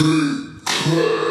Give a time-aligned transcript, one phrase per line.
[0.00, 1.29] K-K.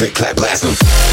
[0.00, 1.09] Click, clap, blast them.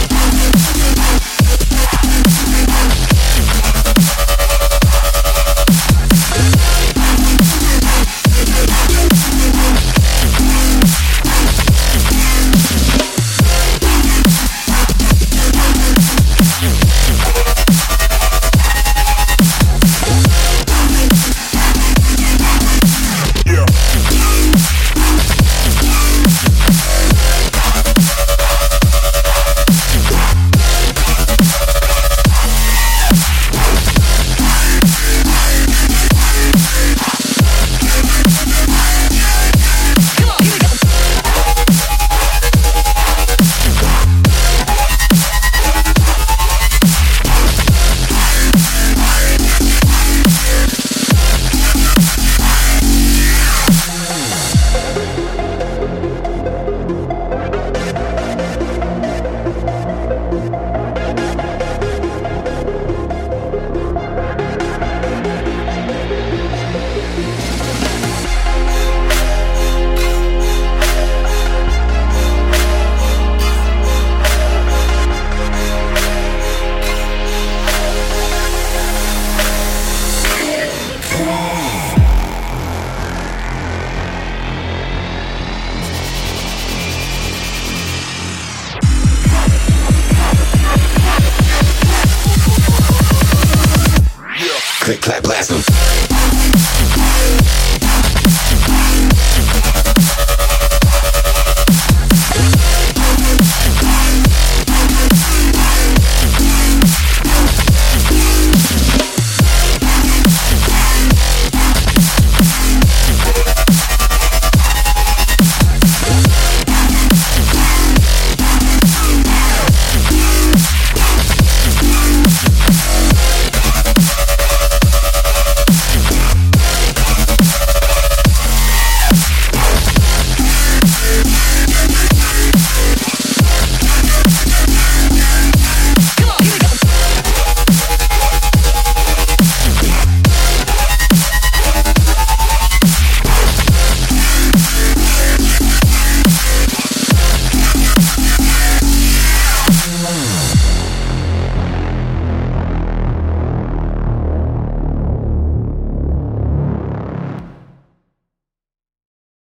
[94.87, 96.06] Click, clap, blast them.